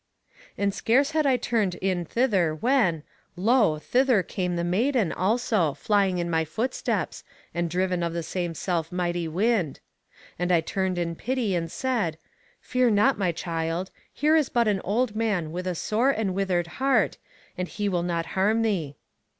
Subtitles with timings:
[0.57, 3.03] "'And scarce had I turned in thither when,
[3.35, 3.77] lo!
[3.77, 8.97] thither came the maiden also, flying in my footsteps, and driven of the self same
[8.97, 9.79] mighty wind.
[10.39, 12.17] And I turned in pity and said,
[12.61, 13.91] Fear not, my child.
[14.11, 17.19] Here is but an old man with a sore and withered heart,
[17.55, 18.95] and he will not harm thee.